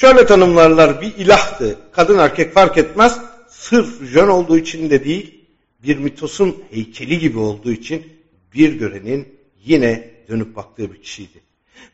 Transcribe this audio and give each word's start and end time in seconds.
Şöyle 0.00 0.26
tanımlarlar 0.26 1.00
bir 1.00 1.14
ilahtı. 1.16 1.78
Kadın 1.92 2.18
erkek 2.18 2.54
fark 2.54 2.78
etmez. 2.78 3.18
Sırf 3.48 4.04
jön 4.04 4.28
olduğu 4.28 4.58
için 4.58 4.90
de 4.90 5.04
değil, 5.04 5.44
bir 5.82 5.98
mitosun 5.98 6.62
heykeli 6.70 7.18
gibi 7.18 7.38
olduğu 7.38 7.72
için 7.72 8.12
bir 8.54 8.72
görenin 8.72 9.28
yine 9.64 10.10
dönüp 10.28 10.56
baktığı 10.56 10.92
bir 10.92 11.02
kişiydi. 11.02 11.40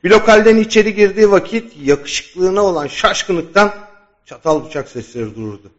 Bir 0.05 0.11
lokalden 0.11 0.57
içeri 0.57 0.95
girdiği 0.95 1.31
vakit 1.31 1.73
yakışıklığına 1.85 2.63
olan 2.63 2.87
şaşkınlıktan 2.87 3.75
çatal 4.27 4.67
bıçak 4.67 4.89
sesleri 4.89 5.35
dururdu. 5.35 5.71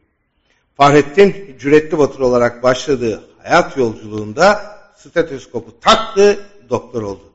Fahrettin 0.78 1.56
cüretli 1.60 1.98
Batur 1.98 2.20
olarak 2.20 2.64
başladığı 2.64 3.24
hayat 3.44 3.78
yolculuğunda 3.78 4.78
stetoskopu 4.98 5.80
taktı, 5.80 6.40
doktor 6.70 7.02
oldu. 7.02 7.34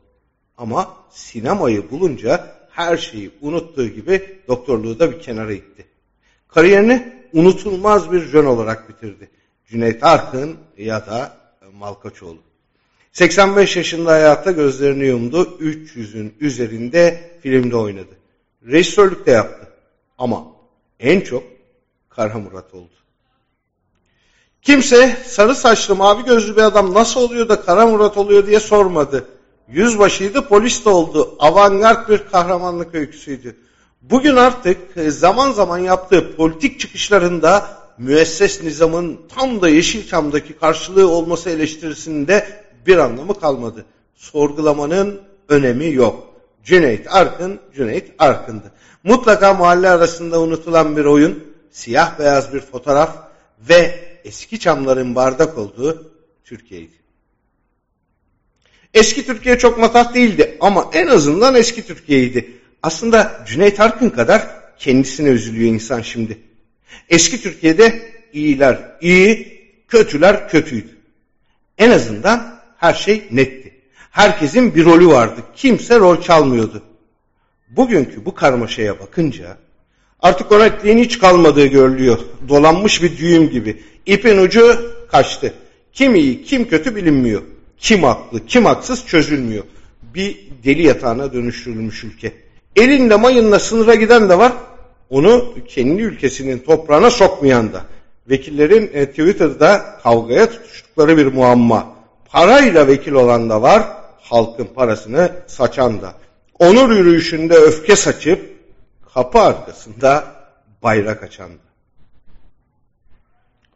Ama 0.58 0.96
sinemayı 1.10 1.90
bulunca 1.90 2.59
her 2.86 2.96
şeyi 2.96 3.30
unuttuğu 3.40 3.88
gibi 3.88 4.38
doktorluğu 4.48 4.98
da 4.98 5.12
bir 5.12 5.20
kenara 5.20 5.52
itti. 5.52 5.86
Kariyerini 6.48 7.12
unutulmaz 7.32 8.12
bir 8.12 8.20
jön 8.20 8.46
olarak 8.46 8.88
bitirdi. 8.88 9.30
Cüneyt 9.68 10.04
Arkın 10.04 10.56
ya 10.78 11.06
da 11.06 11.36
Malkaçoğlu. 11.78 12.38
85 13.12 13.76
yaşında 13.76 14.12
hayatta 14.12 14.50
gözlerini 14.50 15.06
yumdu. 15.06 15.58
300'ün 15.60 16.34
üzerinde 16.40 17.30
filmde 17.42 17.76
oynadı. 17.76 18.16
Rejisörlük 18.66 19.26
de 19.26 19.30
yaptı. 19.30 19.68
Ama 20.18 20.46
en 21.00 21.20
çok 21.20 21.42
Kara 22.08 22.38
Murat 22.38 22.74
oldu. 22.74 22.88
Kimse 24.62 25.16
sarı 25.26 25.54
saçlı 25.54 25.96
mavi 25.96 26.24
gözlü 26.24 26.56
bir 26.56 26.62
adam 26.62 26.94
nasıl 26.94 27.20
oluyor 27.20 27.48
da 27.48 27.60
Kara 27.60 27.86
Murat 27.86 28.16
oluyor 28.16 28.46
diye 28.46 28.60
sormadı. 28.60 29.28
Yüzbaşıydı 29.72 30.48
polis 30.48 30.84
de 30.84 30.88
oldu. 30.88 31.36
Avantgard 31.38 32.08
bir 32.08 32.18
kahramanlık 32.18 32.94
öyküsüydü. 32.94 33.56
Bugün 34.02 34.36
artık 34.36 34.78
zaman 35.08 35.52
zaman 35.52 35.78
yaptığı 35.78 36.36
politik 36.36 36.80
çıkışlarında 36.80 37.68
müesses 37.98 38.62
nizamın 38.62 39.20
tam 39.36 39.62
da 39.62 39.68
Yeşilçam'daki 39.68 40.52
karşılığı 40.52 41.10
olması 41.10 41.50
eleştirisinde 41.50 42.64
bir 42.86 42.98
anlamı 42.98 43.40
kalmadı. 43.40 43.84
Sorgulamanın 44.16 45.20
önemi 45.48 45.92
yok. 45.92 46.34
Cüneyt 46.64 47.14
Arkın, 47.14 47.60
Cüneyt 47.74 48.14
Arkın'dı. 48.18 48.72
Mutlaka 49.04 49.54
mahalle 49.54 49.88
arasında 49.88 50.40
unutulan 50.40 50.96
bir 50.96 51.04
oyun, 51.04 51.44
siyah 51.70 52.18
beyaz 52.18 52.54
bir 52.54 52.60
fotoğraf 52.60 53.16
ve 53.68 54.00
eski 54.24 54.60
çamların 54.60 55.14
bardak 55.14 55.58
olduğu 55.58 56.12
Türkiye'ydi. 56.44 56.99
Eski 58.94 59.26
Türkiye 59.26 59.58
çok 59.58 59.78
matah 59.78 60.14
değildi 60.14 60.56
ama 60.60 60.90
en 60.92 61.06
azından 61.06 61.54
eski 61.54 61.86
Türkiye'ydi. 61.86 62.50
Aslında 62.82 63.44
Cüneyt 63.46 63.80
Arkın 63.80 64.10
kadar 64.10 64.46
kendisine 64.78 65.28
üzülüyor 65.28 65.72
insan 65.72 66.02
şimdi. 66.02 66.38
Eski 67.08 67.42
Türkiye'de 67.42 68.12
iyiler 68.32 68.78
iyi, 69.00 69.60
kötüler 69.88 70.48
kötüydü. 70.48 70.96
En 71.78 71.90
azından 71.90 72.60
her 72.76 72.94
şey 72.94 73.24
netti. 73.30 73.74
Herkesin 74.10 74.74
bir 74.74 74.84
rolü 74.84 75.06
vardı. 75.06 75.40
Kimse 75.56 75.98
rol 75.98 76.22
çalmıyordu. 76.22 76.82
Bugünkü 77.68 78.24
bu 78.24 78.34
karmaşaya 78.34 79.00
bakınca 79.00 79.56
artık 80.20 80.52
o 80.52 80.60
netliğin 80.60 80.98
hiç 80.98 81.18
kalmadığı 81.18 81.66
görülüyor. 81.66 82.18
Dolanmış 82.48 83.02
bir 83.02 83.18
düğüm 83.18 83.50
gibi. 83.50 83.82
İpin 84.06 84.38
ucu 84.38 84.92
kaçtı. 85.10 85.54
Kim 85.92 86.14
iyi, 86.14 86.44
kim 86.44 86.68
kötü 86.68 86.96
bilinmiyor. 86.96 87.42
Kim 87.80 88.02
haklı, 88.02 88.46
kim 88.46 88.64
haksız 88.64 89.06
çözülmüyor. 89.06 89.64
Bir 90.14 90.38
deli 90.64 90.82
yatağına 90.82 91.32
dönüştürülmüş 91.32 92.04
ülke. 92.04 92.32
Elinde 92.76 93.16
mayınla 93.16 93.58
sınıra 93.58 93.94
giden 93.94 94.28
de 94.28 94.38
var. 94.38 94.52
Onu 95.10 95.54
kendi 95.68 96.02
ülkesinin 96.02 96.58
toprağına 96.58 97.10
sokmayan 97.10 97.72
da. 97.72 97.84
Vekillerin 98.30 98.90
e, 98.94 99.06
Twitter'da 99.06 99.98
kavgaya 100.02 100.50
tutuştukları 100.50 101.16
bir 101.16 101.26
muamma. 101.26 101.88
Parayla 102.28 102.86
vekil 102.86 103.12
olan 103.12 103.50
da 103.50 103.62
var, 103.62 103.82
halkın 104.20 104.68
parasını 104.74 105.30
saçan 105.46 106.02
da. 106.02 106.14
Onur 106.58 106.90
yürüyüşünde 106.90 107.54
öfke 107.54 107.96
saçıp 107.96 108.50
kapı 109.14 109.38
arkasında 109.38 110.24
bayrak 110.82 111.22
açan 111.22 111.50
da. 111.50 111.70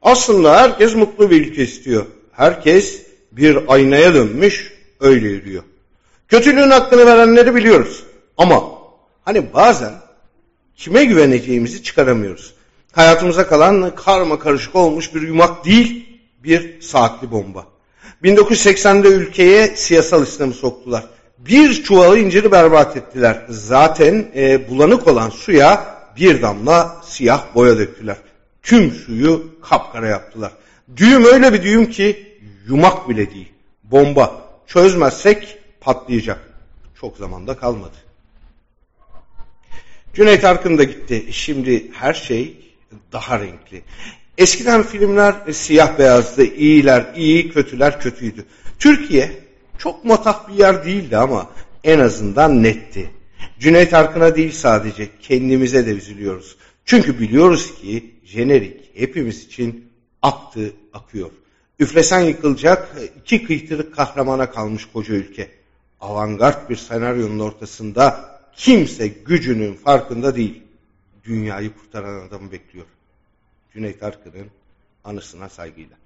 Aslında 0.02 0.62
herkes 0.62 0.94
mutlu 0.94 1.30
bir 1.30 1.46
ülke 1.46 1.62
istiyor. 1.62 2.06
Herkes 2.32 3.03
bir 3.36 3.58
aynaya 3.68 4.14
dönmüş 4.14 4.72
öyle 5.00 5.28
yürüyor. 5.28 5.62
Kötülüğün 6.28 6.70
hakkını 6.70 7.06
verenleri 7.06 7.54
biliyoruz. 7.54 8.02
Ama 8.38 8.62
hani 9.24 9.54
bazen 9.54 9.92
kime 10.76 11.04
güveneceğimizi 11.04 11.82
çıkaramıyoruz. 11.82 12.54
Hayatımıza 12.92 13.46
kalan 13.46 13.94
karma 13.94 14.38
karışık 14.38 14.74
olmuş 14.74 15.14
bir 15.14 15.22
yumak 15.22 15.64
değil, 15.64 16.08
bir 16.44 16.80
saatli 16.80 17.30
bomba. 17.30 17.66
1980'de 18.24 19.08
ülkeye 19.08 19.76
siyasal 19.76 20.22
İslam'ı 20.22 20.54
soktular. 20.54 21.04
Bir 21.38 21.82
çuvalı 21.82 22.18
inciri 22.18 22.52
berbat 22.52 22.96
ettiler. 22.96 23.46
Zaten 23.48 24.26
e, 24.36 24.70
bulanık 24.70 25.08
olan 25.08 25.30
suya 25.30 25.94
bir 26.16 26.42
damla 26.42 27.02
siyah 27.04 27.44
boya 27.54 27.78
döktüler. 27.78 28.16
Tüm 28.62 28.90
suyu 28.90 29.46
kapkara 29.62 30.08
yaptılar. 30.08 30.52
Düğüm 30.96 31.24
öyle 31.24 31.52
bir 31.52 31.62
düğüm 31.62 31.90
ki 31.90 32.33
yumak 32.68 33.08
bile 33.08 33.30
değil. 33.30 33.52
Bomba. 33.84 34.44
Çözmezsek 34.66 35.58
patlayacak. 35.80 36.40
Çok 37.00 37.16
zamanda 37.16 37.56
kalmadı. 37.56 37.96
Cüneyt 40.14 40.44
Arkın 40.44 40.78
da 40.78 40.84
gitti. 40.84 41.26
Şimdi 41.30 41.92
her 41.92 42.14
şey 42.14 42.56
daha 43.12 43.40
renkli. 43.40 43.82
Eskiden 44.38 44.82
filmler 44.82 45.34
siyah 45.52 45.98
beyazdı. 45.98 46.44
İyiler 46.44 47.06
iyi, 47.16 47.50
kötüler 47.50 48.00
kötüydü. 48.00 48.44
Türkiye 48.78 49.32
çok 49.78 50.04
matah 50.04 50.48
bir 50.48 50.54
yer 50.54 50.84
değildi 50.84 51.16
ama 51.16 51.50
en 51.84 51.98
azından 52.00 52.62
netti. 52.62 53.10
Cüneyt 53.58 53.94
Arkın'a 53.94 54.36
değil 54.36 54.52
sadece 54.52 55.08
kendimize 55.22 55.86
de 55.86 55.90
üzülüyoruz. 55.90 56.56
Çünkü 56.84 57.20
biliyoruz 57.20 57.74
ki 57.74 58.14
jenerik 58.24 58.90
hepimiz 58.94 59.44
için 59.44 59.88
aktı, 60.22 60.72
akıyor. 60.92 61.30
Üflesen 61.78 62.20
yıkılacak 62.20 62.96
iki 63.16 63.46
kıytırık 63.46 63.96
kahramana 63.96 64.50
kalmış 64.50 64.86
koca 64.92 65.14
ülke. 65.14 65.50
Avantgard 66.00 66.70
bir 66.70 66.76
senaryonun 66.76 67.38
ortasında 67.38 68.34
kimse 68.56 69.08
gücünün 69.08 69.74
farkında 69.74 70.36
değil. 70.36 70.62
Dünyayı 71.24 71.74
kurtaran 71.74 72.28
adamı 72.28 72.52
bekliyor. 72.52 72.86
Cüneyt 73.72 74.02
Arkın'ın 74.02 74.50
anısına 75.04 75.48
saygıyla. 75.48 75.96